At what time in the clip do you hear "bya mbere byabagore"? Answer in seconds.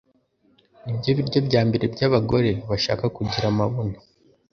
1.47-2.51